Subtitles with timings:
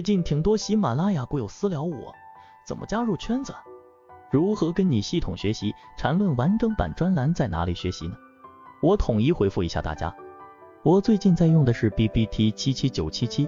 [0.00, 2.14] 最近挺多喜马拉雅股友私聊我，
[2.66, 3.54] 怎么加入圈子？
[4.30, 8.14] 如何跟你系统学习缠论完整版专栏在哪里学习呢？
[8.80, 10.10] 我统一回复一下大家。
[10.82, 13.46] 我最近在用的是 B B T 七七九七七。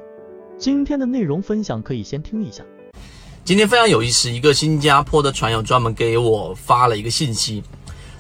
[0.59, 2.63] 今天的内容分享可以先听一下。
[3.45, 7.63] 今天非常有意思，一个新加坡的船友专门给我发了一个信息。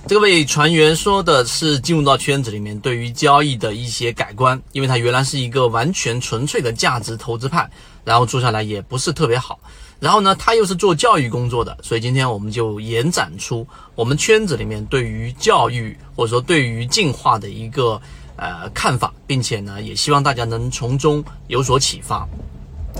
[0.09, 7.71] 这位船员说的是进入到圈子里面对于交易的一些改观，因为他原来是一个完全纯粹的价值投资派，
[8.04, 9.59] 然后做下来也不是特别好。
[10.00, 17.99] 然后呢，他又是做教育工作的，所以今天我们就延展出我们圈子里面对于教育或者说对于进化的一个
[18.36, 22.29] 呃看法，并且呢，也希望大家能从中有所启发。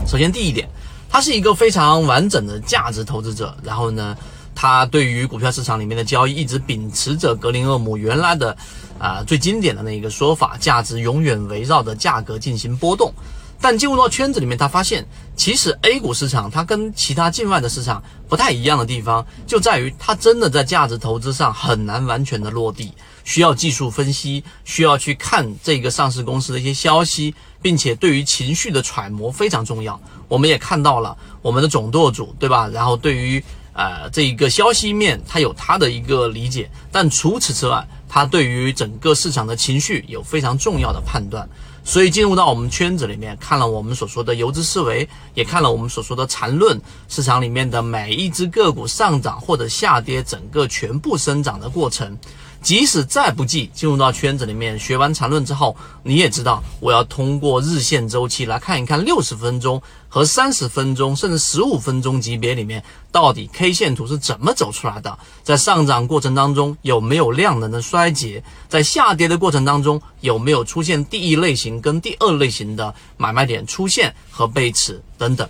[0.07, 0.69] 首先第一点，
[1.11, 4.17] 他是一个非常完整的价值投资者，然后呢。
[4.55, 8.57] 他对于股票市场里面的交易一直秉持着格林厄姆原来的
[8.99, 13.13] 啊最经典的那一个说法，价值永远围绕着价格进行波动。
[13.63, 27.33] 但进入到圈子里面，他发现其实 A 股市场它跟其他境外的市场不太一样的地方，就在于它真的在价值投资上很难完全的落地，需要技术分析，需要去看这个上市公司的一些消息，
[27.63, 29.99] 并且对于情绪的揣摩非常重要。
[30.27, 32.69] 我们也看到了我们的总舵主，对吧？
[32.69, 33.43] 然后对于
[33.75, 41.49] 呃，这一个消息面，他有他的一个理解，但除此之外，他对于整个市场的情绪有非常重要的判断。
[41.85, 52.17] 所以进入到我们圈子里面，看了我们所说的游资思维，也看了我们所说的缠论，市场里面的每一只个股上涨或者下跌，整个全部生长的过程。
[52.63, 75.49] 即使再不济，进入到圈子里面学完缠论之后，你也知道，我要通过日线周期来看一看六十分钟和三十分钟，甚至十五分钟级别里面到底 K 线图是怎么走出来的，在上涨过程当中有没有量能的衰竭，在下跌的过程当中有没有出现第一类型跟第二类型的买卖点出现和背驰等等。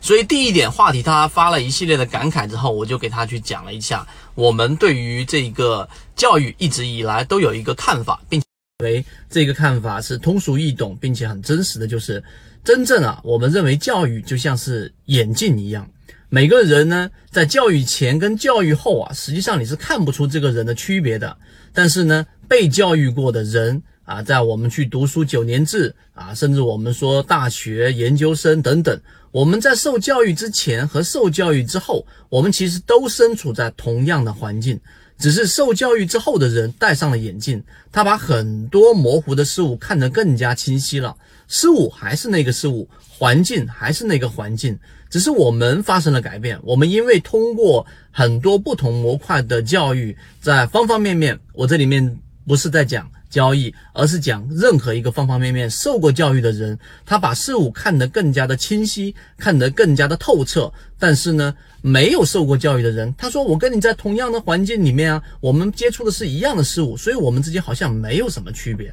[0.00, 8.40] 所以第一点话题，他发了一系列的感慨之后，我就给他去讲了一下，我们对于这个教育一直以来都有一个看法，并
[8.82, 12.22] 为这个看法是通俗易懂，并且很真实的就是，
[12.62, 15.90] 真正啊，我们认为教育就像是眼镜一样，
[16.28, 21.36] 每个人呢在教育前跟教育后啊，实际上你是看不出这个人的区别的，
[21.72, 23.82] 但是呢，被教育过的人。
[24.08, 28.98] 啊，在我们去读书九年制啊，甚至我们说大学研究生等等，
[29.30, 34.80] 我们在受教育之前和受教育之后，我们其实都身处在同样的环境，
[35.18, 41.14] 只是受教育之后的人戴上了眼镜，他把很多模糊的事物看得更加清晰了。
[41.46, 44.78] 事物还是那个事物，环境还是那个环境，
[45.10, 46.58] 只是我们发生了改变。
[46.62, 53.06] 我们因为通过很多不同模块的教育，在方方面面，我这里面不是在讲。
[53.30, 60.72] 交易，而是讲任何一个方方面面受过教育的人，他把事物看得更加的清晰，看得更加的透彻。
[60.98, 68.92] 但是呢，没有受过教育的人，他说我跟你在同样的环境里面啊，我们接触的是一样的事物，所以我们之间好像没有什么区别。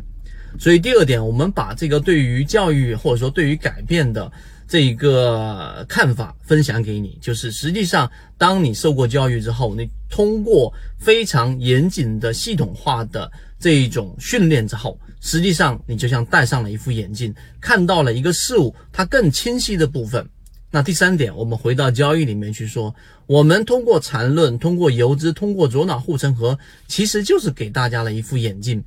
[0.59, 4.31] 所以第二点，我们把这个对于教育或者说对于改变的。
[4.67, 20.27] 这一个看法分享给你，就是实际上，当你受过教育之后，你通过非常严谨的系统化的这一种训练之后，实际上你就像戴上了一副眼镜，看到了一个事物它更清晰的部分。
[20.72, 22.93] 那第三点，我们回到交易里面去说，
[23.27, 28.83] 我们通过缠论，通过游资，通过左脑护城河，其实就是给大家了一副眼镜。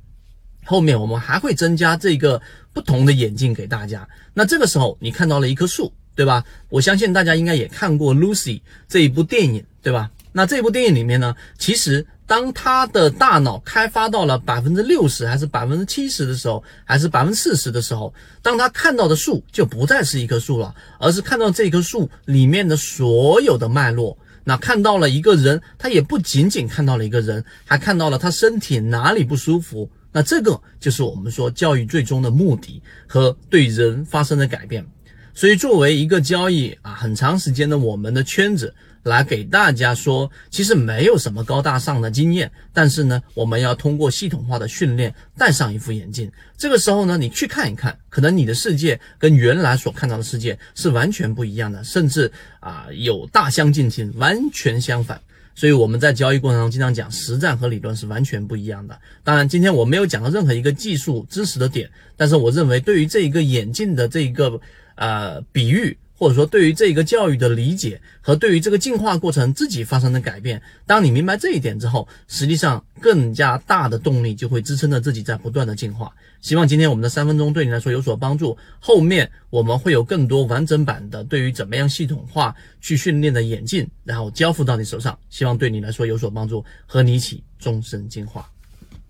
[0.69, 2.39] 后面我们还会增加这个
[2.71, 4.07] 不同的眼镜给大家。
[4.35, 6.45] 那这个时候你看到了一棵树，对吧？
[6.69, 8.57] 我相信大家应该也看过《Lucy》
[8.87, 10.11] 这一部电影，对吧？
[10.31, 18.13] 那这部电影里面呢，其实当他的大脑开发到了百分之六十，还是百分之七十的时候，还是百分之四十的时候，
[18.43, 24.15] 当他看到的树就不再是一棵树了，而是看到这棵树里面的所有的脉络。
[24.43, 29.89] 那看到了一个人，他也不仅仅看到了一个人，还看到了他身体哪里不舒服。
[30.11, 34.85] 那这个就是我们说教育最终的目的和对人发生的改变。
[35.33, 38.73] 所以作为一个交易啊，很长时间的我们的圈子
[39.03, 46.29] 来给大家说，其实没有什么高大上的经验，但是呢，我们要通过系统化的训练，戴上一副眼镜。
[46.57, 52.29] 这个时候呢，你去看一看，可能你的世界跟原来所看到的世界是完全不一样的，甚至
[52.59, 55.21] 啊有大相径庭，完全相反。
[55.59, 58.97] 所以我们在交易过程中经常讲，实战和理论是完全不一样的。
[59.25, 64.57] 当然，今天我没有讲到任何一个技术知识的点，但是我认为对于这一个眼镜的这一个
[64.95, 76.13] 呃比喻，或者说对于这个教育的理解和对于这个进化过程自己发生的改变，当你明白这一点之后，实际上更加大的动力就会支撑着自己在不断的进化。
[76.41, 88.51] 希望今天我们的三分钟对你来说有所帮助，后面我们会有更多完整版的对于怎么样系统化去训练的演进，然后交付到你手上，希望对你来说有所帮助，和你一起终身进化。